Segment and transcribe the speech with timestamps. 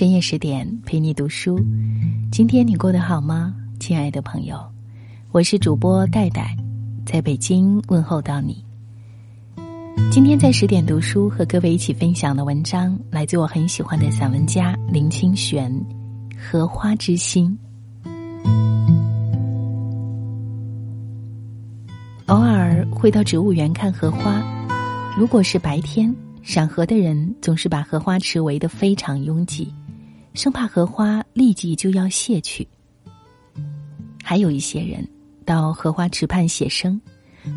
[0.00, 1.60] 深夜十点陪你读书，
[2.32, 4.58] 今天你过得好吗，亲爱的朋友？
[5.30, 6.56] 我是主播戴戴，
[7.04, 8.64] 在北京问候到你。
[10.10, 15.70] 今天在十点读书和各位一起分享的文章，来自我很喜欢的散文家林清玄，
[16.34, 17.54] 《荷花之心》。
[22.28, 24.42] 偶尔会到植物园看荷花，
[25.14, 26.10] 如果是白天，
[26.40, 29.70] 赏荷的人总是把荷花池围得非常拥挤，
[30.40, 32.66] 生怕荷花立即就要谢去。
[34.24, 35.06] 还有一些人
[35.44, 36.98] 到荷花池畔写生，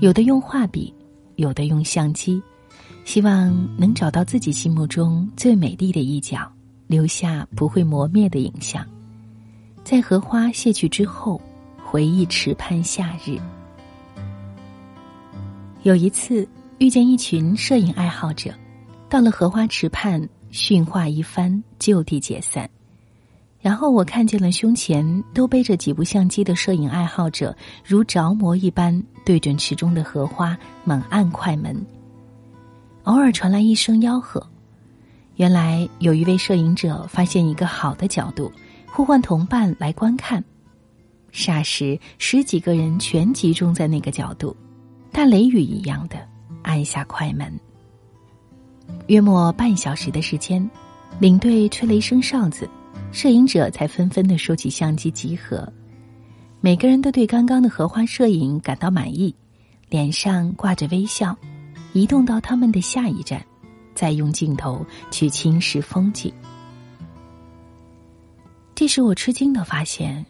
[0.00, 0.94] 有的用画笔。
[1.36, 2.42] 有的用相机，
[3.06, 6.50] 希望能找到自己心目中最美丽的一角，
[6.86, 8.86] 留下不会磨灭的影像。
[9.84, 11.40] 在荷花谢去之后，
[11.82, 13.38] 回忆池畔夏日。
[15.82, 18.54] 有一次遇见一群摄影爱好者，
[19.08, 22.68] 到了荷花池畔训话一番，就地解散。
[23.60, 31.76] 然后我看见了胸前都背着几部相机的摄影爱好者，如着魔一般对准池中的荷花猛按快门。
[33.04, 34.44] 偶尔传来一声吆喝，
[35.36, 38.50] 原来有一位摄影者发现一个好的角度，
[38.86, 40.42] 呼唤同伴来观看。
[41.32, 44.56] 霎时，十几个人全集中在那个角度，
[45.12, 46.16] 大雷雨一样的
[46.62, 47.52] 按下快门。
[49.06, 50.68] 约莫半小时的时间，
[51.18, 52.68] 领队吹了一声哨子。
[53.12, 55.68] 摄影者才纷纷的收起相机集合，
[56.60, 59.34] 每个人都对刚刚的荷花摄影感到满意，
[59.88, 61.36] 脸上挂着微笑，
[61.92, 63.44] 移动到他们的下一站，
[63.96, 66.32] 再用镜头去轻视风景。
[68.76, 70.24] 这时我吃惊的发现，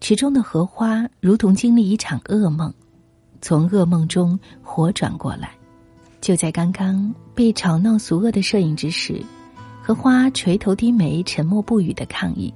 [0.00, 2.70] 池中的荷花如同经历一场噩梦，
[3.40, 5.52] 从噩梦中活转过来，
[6.28, 9.24] 就在刚刚被吵闹俗恶的摄影之时。
[9.80, 12.52] 荷花垂头低眉，沉默不语的抗议。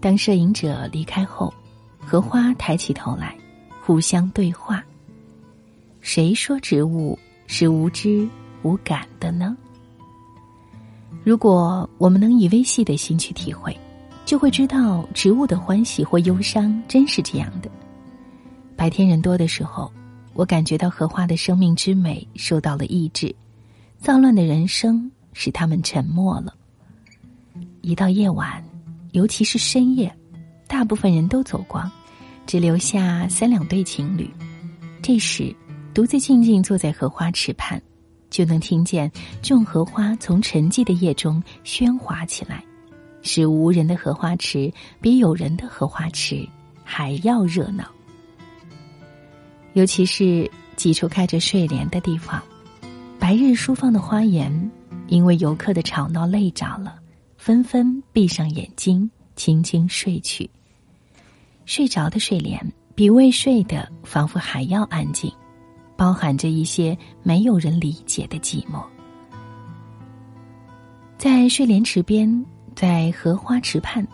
[0.00, 1.52] 当摄影者离开后，
[1.98, 3.36] 荷花抬起头来，
[3.84, 4.82] 互相对话。
[6.00, 8.26] 谁说植物是无知
[8.62, 9.54] 无感的呢？
[11.22, 13.78] 如果我们能以微细的心去体会，
[14.24, 17.70] 就会知道植物的欢喜或忧伤真是这样的。
[18.74, 19.92] 白天人多的时候，
[20.38, 23.34] 我感觉到荷花的生命之美受到了抑制，
[23.98, 25.10] 躁乱的人生。
[25.34, 26.52] 使他们沉默了。
[27.80, 28.60] 一到夜晚，
[29.12, 30.12] 尤其是深夜，
[30.66, 31.88] 大部分人都走光，
[32.44, 34.28] 只留下三两对情侣。
[35.00, 35.54] 这时，
[35.94, 37.80] 独自静静坐在荷花池畔，
[38.30, 39.08] 就能听见
[39.40, 42.64] 众荷花从沉寂的夜中喧哗起来，
[43.22, 46.44] 使无人的荷花池比有人的荷花池
[46.82, 47.88] 还要热闹。
[49.78, 52.42] 尤其是几处开着睡莲的地方，
[53.16, 54.70] 白日舒放的花颜。
[55.06, 56.98] 因为游客的吵闹累着了，
[57.36, 60.50] 纷纷闭上眼睛，轻轻睡去。
[61.64, 62.60] 睡着的睡莲
[62.94, 65.32] 比未睡的仿佛还要安静，
[65.96, 68.84] 包含着一些没有人理解的寂寞。
[71.16, 72.44] 在睡莲池边，
[72.74, 74.04] 在荷花池畔，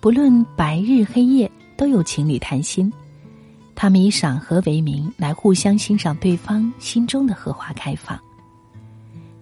[0.00, 2.92] 不论白日黑夜，都有情侣谈心。
[3.76, 8.18] 他们以赏荷为名来互相欣赏对方心中的荷花开放。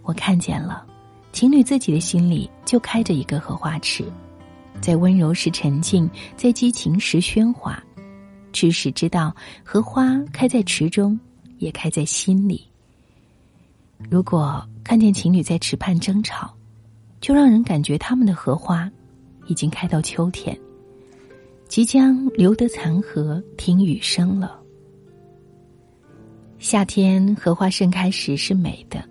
[0.03, 0.84] 我看见了，
[1.33, 4.05] 情侣自己的心里就开着一个荷花池，
[4.81, 7.83] 在温柔时沉静，在激情时喧哗。
[8.53, 9.34] 知识知道，
[9.65, 11.19] 荷花开在池中，
[11.59, 12.69] 也开在心里。
[14.11, 16.53] 如果看见情侣在池畔争吵，
[17.21, 18.91] 就让人感觉他们的荷花
[19.47, 20.59] 已经开到秋天，
[21.75, 24.62] 即将留得残荷听雨声了。
[26.61, 29.03] 夏天荷花盛开时是美的。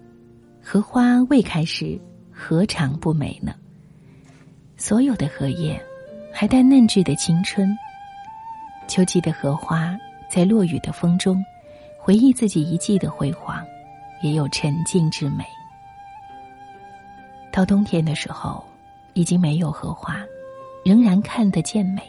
[0.61, 1.99] 荷花未开时，
[2.31, 3.53] 何尝不美呢？
[4.77, 5.77] 所有的荷叶，
[6.31, 7.67] 还带嫩稚的青春。
[8.87, 9.93] 秋季的荷花，
[10.31, 11.43] 在落雨的风中，
[11.99, 13.61] 回忆自己一季的辉煌，
[14.21, 15.43] 也有沉静之美。
[17.51, 18.63] 到冬天的时候，
[19.15, 20.23] 已经没有荷花，
[20.85, 22.01] 仍然看得见美。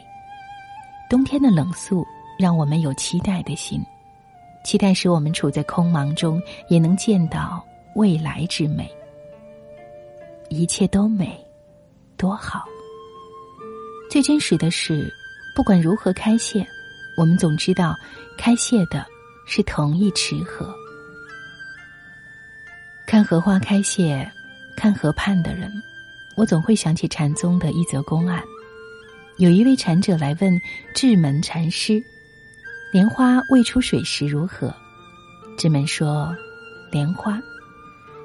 [1.09, 2.05] 冬天的冷肃，
[2.37, 3.81] 让我们有期待的心，
[4.63, 7.65] 期待使我们处在空茫中，也能见到。
[7.95, 8.93] 未来之美，
[10.49, 11.39] 一切都美，
[12.17, 12.65] 多好。
[14.11, 15.09] 最真实的是，
[15.55, 16.67] 不管如何开谢，
[17.15, 17.95] 我们总知道，
[18.37, 19.05] 开谢的
[19.47, 20.75] 是同一池荷。
[23.07, 24.29] 看荷花开谢，
[24.75, 25.71] 看河畔的人，
[26.35, 28.43] 我总会想起禅宗的一则公案。
[29.37, 30.61] 有一位禅者来问
[30.93, 32.01] 智门禅师
[32.93, 34.73] ：“莲花未出水时如何？”
[35.59, 36.33] 智门说
[36.89, 37.37] ：“莲花。”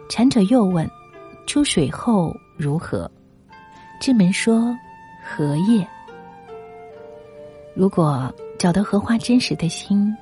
[0.08, 0.88] 禅者又问
[1.48, 3.10] ：“出水后如何？”
[4.00, 4.72] 智门说
[5.24, 5.84] ：“荷叶。
[7.74, 10.16] 如果找到荷花真实的心，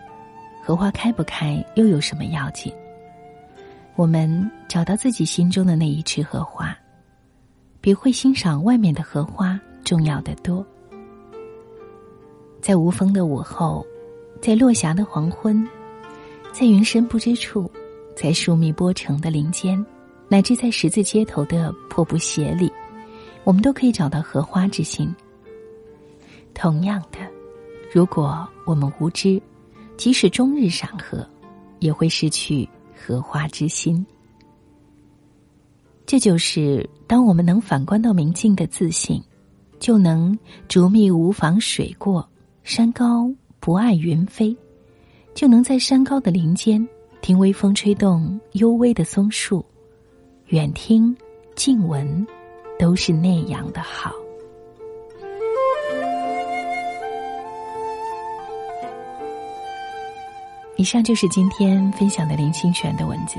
[0.65, 2.73] 荷花开不开又有什么要紧？
[3.95, 6.75] 我们找到自己心中的那一池荷花，
[7.79, 10.67] 比会欣赏外面的荷花重要的多。
[12.61, 13.87] 在无风的午后，
[14.41, 15.67] 在落霞的黄昏，
[16.53, 17.71] 在云深不知处，
[18.17, 19.85] 在疏密波城的林间，
[20.29, 22.71] 乃至在十字街头的破布鞋里。
[23.45, 25.15] 我们都可以找到荷花之心。
[26.53, 27.19] 同样的，
[27.93, 29.41] 如果我们无知，
[29.97, 31.27] 即使终日赏荷，
[31.79, 34.05] 也会失去荷花之心。
[36.05, 39.23] 这就是当我们能反观到明镜的自信，
[39.79, 42.29] 就能竹密无妨水过，
[42.69, 44.55] 山高不爱云飞，
[45.35, 46.87] 就能在山高的林间
[47.23, 49.65] 听微风吹动幽微的松树，
[50.49, 51.17] 远听
[51.57, 52.27] 近闻。
[52.79, 54.13] 都是那样的好。
[60.77, 63.39] 以上就是今天分享的林清玄的文字，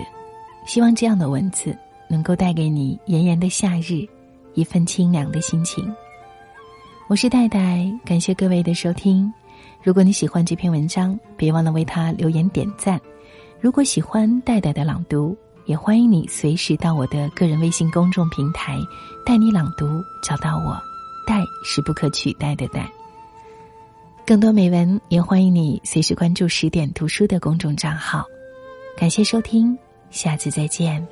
[0.66, 1.78] 希望这样的文字
[2.10, 4.08] 能够带给你炎炎的夏日
[4.56, 5.88] 一份清凉的心情。
[7.10, 9.34] 我是戴戴，感谢各位的收听。
[9.82, 13.02] 如果你喜欢这篇文章，别忘了为他留言点赞。
[13.60, 15.36] 如果喜欢戴戴的朗读。
[15.66, 18.80] 也欢迎你随时到我的个人微信公众平台
[19.24, 20.76] “带你朗读”找到我
[21.28, 22.92] ，“带”是不可取代的“带”。
[24.26, 28.26] 更多美文也欢迎你随时关注十点读书的公众账号。
[28.98, 29.78] 感谢收听，
[30.10, 31.08] 下次再见。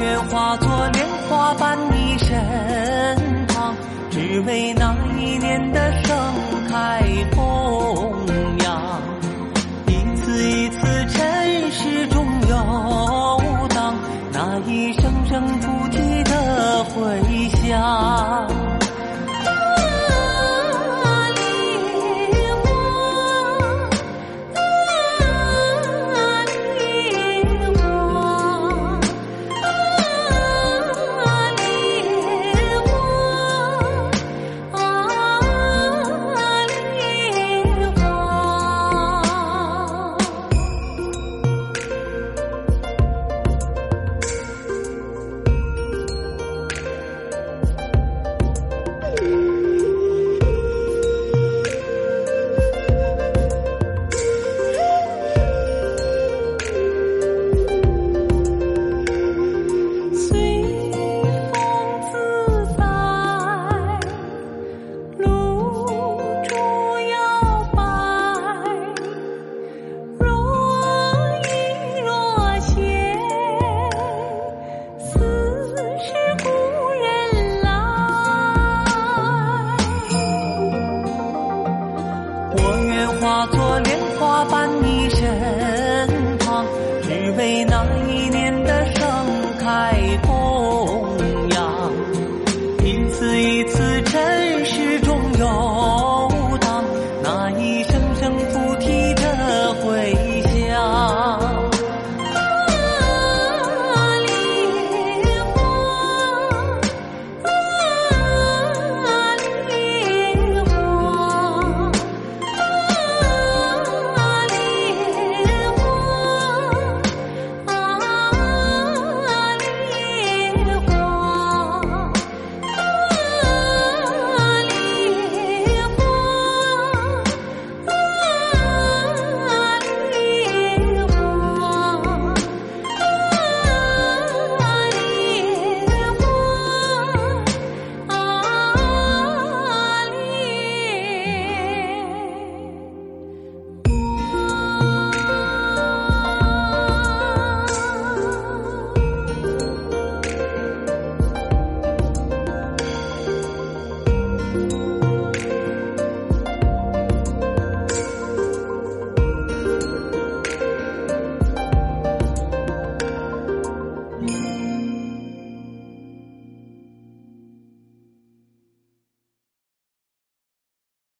[0.00, 3.76] 愿化作莲花伴你身旁，
[4.10, 6.16] 只为那一年的盛
[6.70, 7.02] 开。